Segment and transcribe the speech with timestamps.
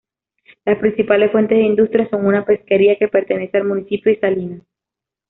[0.65, 4.63] Las principales fuentes de industria son una pesquería, que pertenece al municipio, y salinas.